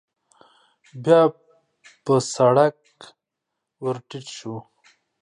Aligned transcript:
بيا 1.03 1.21
په 2.03 2.13
سړک 2.35 2.77
ور 3.83 3.97
ټيټ 4.07 4.27
شو. 4.37 4.55